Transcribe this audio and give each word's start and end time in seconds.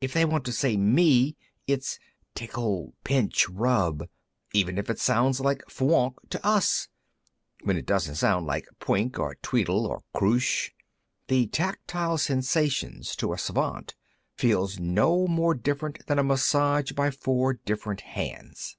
If 0.00 0.14
they 0.14 0.24
want 0.24 0.46
to 0.46 0.52
say, 0.52 0.78
'Me,' 0.78 1.36
it's 1.66 1.98
tickle 2.34 2.94
pinch 3.04 3.46
rub, 3.50 4.08
even 4.54 4.78
if 4.78 4.88
it 4.88 4.98
sounds 4.98 5.38
like 5.38 5.66
fwoonk 5.68 6.14
to 6.30 6.42
us, 6.46 6.88
when 7.62 7.76
it 7.76 7.84
doesn't 7.84 8.14
sound 8.14 8.46
like 8.46 8.66
pwink 8.80 9.18
or 9.18 9.34
tweelt 9.42 9.86
or 9.86 10.02
kroosh. 10.14 10.70
The 11.28 11.48
tactile 11.48 12.16
sensations, 12.16 13.14
to 13.16 13.34
a 13.34 13.36
Svant, 13.38 13.94
feel 14.34 14.66
no 14.78 15.26
more 15.26 15.52
different 15.52 16.06
than 16.06 16.18
a 16.18 16.24
massage 16.24 16.92
by 16.92 17.10
four 17.10 17.52
different 17.52 18.00
hands. 18.00 18.78